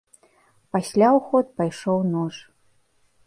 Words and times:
Пасля 0.75 1.09
ў 1.17 1.19
ход 1.27 1.45
пайшоў 1.59 1.99
нож. 2.13 2.35